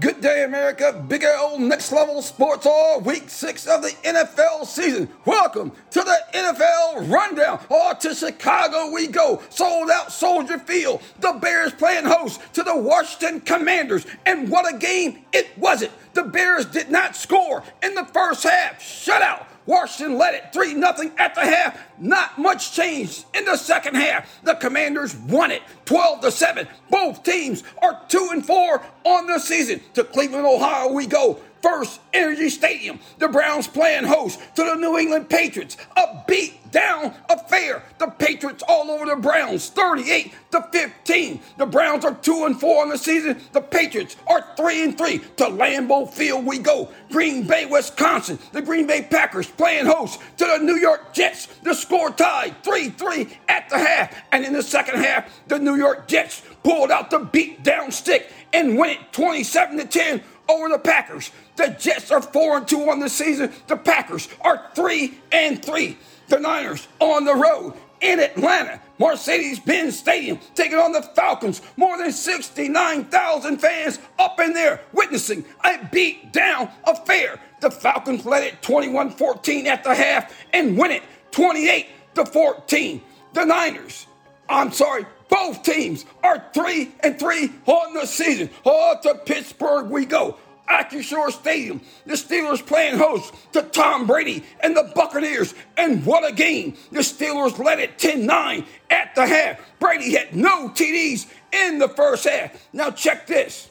[0.00, 1.04] Good day, America.
[1.06, 5.08] Big old next level sports all week six of the NFL season.
[5.24, 7.60] Welcome to the NFL rundown.
[7.70, 9.40] Oh, to Chicago we go.
[9.50, 11.00] Sold out Soldier Field.
[11.20, 14.04] The Bears playing host to the Washington Commanders.
[14.26, 15.92] And what a game it wasn't.
[16.14, 18.80] The Bears did not score in the first half.
[18.80, 19.46] Shutout.
[19.66, 20.84] Washington led it 3 0
[21.18, 21.78] at the half.
[21.98, 24.28] Not much changed in the second half.
[24.42, 26.68] The Commanders won it 12 to 7.
[26.90, 29.80] Both teams are 2 and 4 on the season.
[29.94, 31.40] To Cleveland, Ohio, we go.
[31.62, 33.00] First Energy Stadium.
[33.18, 35.78] The Browns playing host to the New England Patriots.
[35.96, 37.82] A beat down affair.
[37.98, 41.40] The Patriots all over the Browns, 38 to 15.
[41.56, 43.40] The Browns are 2 and 4 on the season.
[43.52, 45.18] The Patriots are 3 and 3.
[45.18, 46.90] To Lambeau Field we go.
[47.10, 48.38] Green Bay, Wisconsin.
[48.52, 51.46] The Green Bay Packers playing host to the New York Jets.
[51.62, 54.14] The score tied 3 3 at the half.
[54.32, 58.30] And in the second half, the New York Jets pulled out the beat down stick
[58.52, 61.30] and went 27 to 10 over the Packers.
[61.56, 63.52] The Jets are 4 and 2 on the season.
[63.66, 65.96] The Packers are 3 and 3.
[66.28, 71.62] The Niners on the road in Atlanta, Mercedes Benz Stadium, taking on the Falcons.
[71.76, 77.40] More than 69,000 fans up in there witnessing a beat down affair.
[77.60, 83.02] The Falcons led it 21 14 at the half and win it 28 to 14.
[83.32, 84.06] The Niners,
[84.48, 88.50] I'm sorry, both teams are three and three on the season.
[88.64, 90.36] Oh, to Pittsburgh we go.
[90.74, 91.80] Acrisure Stadium.
[92.04, 95.54] The Steelers playing host to Tom Brady and the Buccaneers.
[95.76, 96.76] And what a game.
[96.90, 99.60] The Steelers led it 10 9 at the half.
[99.78, 102.68] Brady had no TDs in the first half.
[102.72, 103.70] Now, check this.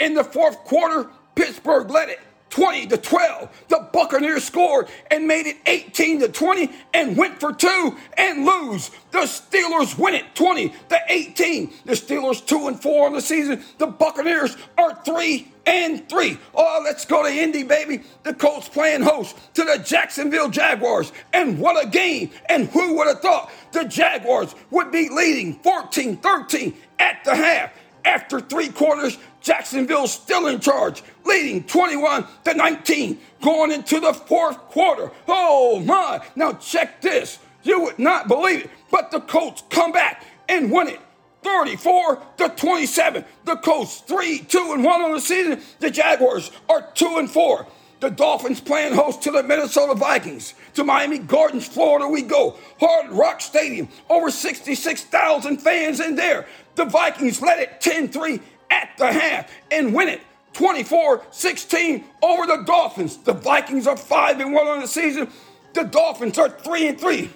[0.00, 2.20] In the fourth quarter, Pittsburgh led it
[2.54, 3.64] 20 to 12.
[3.66, 8.92] The Buccaneers scored and made it 18 to 20 and went for two and lose.
[9.10, 11.72] The Steelers win it 20 to 18.
[11.84, 13.64] The Steelers 2 and 4 on the season.
[13.78, 16.38] The Buccaneers are 3 and 3.
[16.54, 18.02] Oh, let's go to Indy, baby.
[18.22, 21.12] The Colts playing host to the Jacksonville Jaguars.
[21.32, 22.30] And what a game.
[22.48, 27.72] And who would have thought the Jaguars would be leading 14 13 at the half?
[28.04, 34.58] After three quarters, Jacksonville still in charge, leading 21 to 19, going into the fourth
[34.68, 35.10] quarter.
[35.26, 36.24] Oh my!
[36.36, 37.38] Now check this.
[37.62, 41.00] You would not believe it, but the Colts come back and win it
[41.42, 43.24] 34 to 27.
[43.44, 45.60] The Colts 3 2 and 1 on the season.
[45.78, 47.66] The Jaguars are 2 and 4.
[48.04, 50.52] The Dolphins playing host to the Minnesota Vikings.
[50.74, 52.58] To Miami Gardens, Florida, we go.
[52.78, 56.46] Hard Rock Stadium, over 66,000 fans in there.
[56.74, 60.20] The Vikings led it 10 3 at the half and win it
[60.52, 63.16] 24 16 over the Dolphins.
[63.16, 65.30] The Vikings are 5 and 1 on the season.
[65.72, 67.30] The Dolphins are 3 and 3.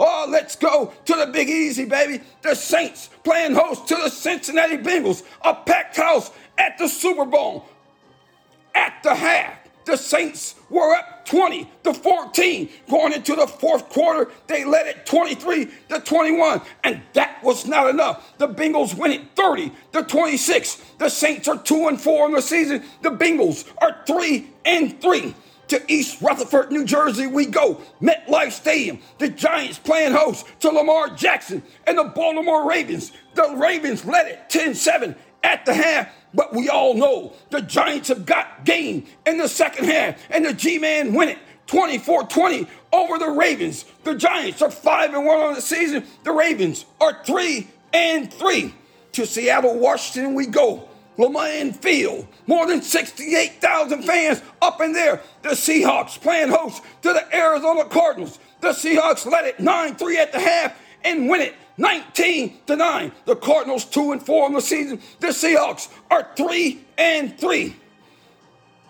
[0.00, 2.24] Oh, let's go to the Big Easy, baby.
[2.40, 5.24] The Saints playing host to the Cincinnati Bengals.
[5.42, 7.66] A packed house at the Super Bowl.
[8.74, 12.68] At the half, the Saints were up 20 to 14.
[12.90, 16.60] Going into the fourth quarter, they led it 23 to 21.
[16.84, 18.36] And that was not enough.
[18.38, 20.82] The Bengals win it 30 to 26.
[20.98, 22.82] The Saints are 2 and 4 in the season.
[23.02, 25.34] The Bengals are 3 and 3
[25.68, 27.80] to East Rutherford, New Jersey, we go.
[28.00, 29.00] MetLife Stadium.
[29.18, 33.12] The Giants playing host to Lamar Jackson and the Baltimore Ravens.
[33.34, 38.08] The Ravens led it 10 7 at the half, but we all know the Giants
[38.08, 42.66] have got game in the second half, and the G Man win it 24 20
[42.92, 43.84] over the Ravens.
[44.02, 46.04] The Giants are 5 and 1 on the season.
[46.24, 48.74] The Ravens are 3 and 3.
[49.12, 50.88] To Seattle, Washington, we go.
[51.16, 52.26] Lambeau Field.
[52.46, 55.22] More than 68,000 fans up in there.
[55.42, 58.38] The Seahawks playing host to the Arizona Cardinals.
[58.60, 63.12] The Seahawks led it 9 3 at the half and win it 19 to 9.
[63.24, 65.00] The Cardinals 2 and 4 on the season.
[65.20, 67.76] The Seahawks are 3 and 3.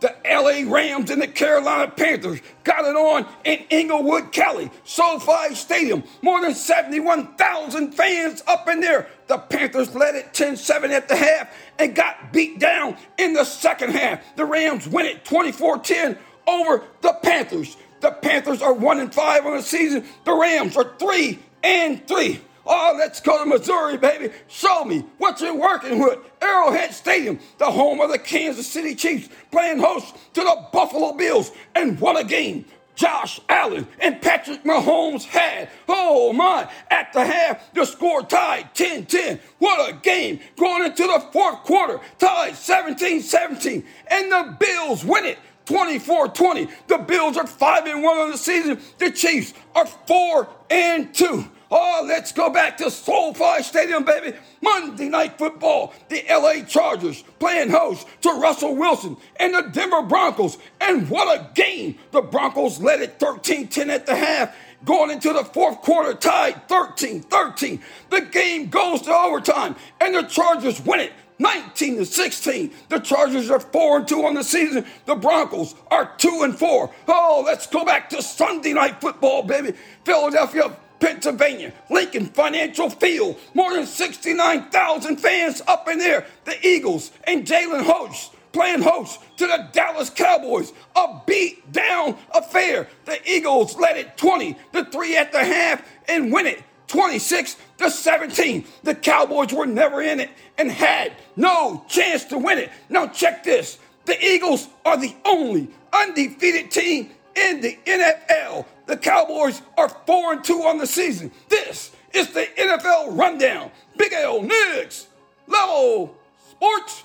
[0.00, 6.02] The LA Rams and the Carolina Panthers got it on in Inglewood, Cali, SoFi Stadium.
[6.22, 9.08] More than 71,000 fans up in there.
[9.26, 13.44] The Panthers led it 10 7 at the half and got beat down in the
[13.44, 14.24] second half.
[14.36, 17.76] The Rams win it 24 10 over the Panthers.
[18.00, 20.06] The Panthers are 1 and 5 on the season.
[20.24, 22.40] The Rams are 3 and 3.
[22.66, 24.32] Oh, let's go to Missouri, baby.
[24.46, 26.18] Show me what you're working with.
[26.40, 31.50] Arrowhead Stadium, the home of the Kansas City Chiefs, playing host to the Buffalo Bills.
[31.74, 32.64] And what a game!
[33.00, 35.70] Josh Allen and Patrick Mahomes had.
[35.88, 39.40] Oh my, at the half, the score tied 10 10.
[39.58, 40.38] What a game!
[40.56, 43.84] Going into the fourth quarter, tied 17 17.
[44.06, 45.38] And the Bills win it
[45.70, 46.68] 24 20.
[46.88, 48.80] The Bills are 5 and 1 on the season.
[48.98, 51.44] The Chiefs are 4 and 2.
[51.70, 54.36] Oh, let's go back to SoFi Stadium, baby.
[54.60, 55.94] Monday Night Football.
[56.08, 60.58] The LA Chargers playing host to Russell Wilson and the Denver Broncos.
[60.80, 61.96] And what a game!
[62.10, 64.56] The Broncos led it 13 10 at the half.
[64.84, 67.80] Going into the fourth quarter, tied 13 13.
[68.08, 72.70] The game goes to overtime, and the Chargers win it 19 to 16.
[72.90, 74.84] The Chargers are 4 and 2 on the season.
[75.06, 76.90] The Broncos are 2 and 4.
[77.08, 79.74] Oh, let's go back to Sunday night football, baby.
[80.04, 86.26] Philadelphia Pennsylvania, Lincoln Financial Field, more than 69,000 fans up in there.
[86.44, 90.74] The Eagles and Jalen Hurts playing host to the Dallas Cowboys.
[90.94, 92.86] A beat down affair.
[93.06, 97.88] The Eagles led it 20 to 3 at the half and win it 26 to
[97.88, 98.64] 17.
[98.82, 102.70] The Cowboys were never in it and had no chance to win it.
[102.88, 103.78] Now check this.
[104.06, 108.66] The Eagles are the only undefeated team in the NFL.
[108.86, 111.30] The Cowboys are 4 and 2 on the season.
[111.48, 113.70] This is the NFL rundown.
[113.96, 115.06] Big L Nix,
[115.46, 116.16] Level
[116.50, 117.04] Sports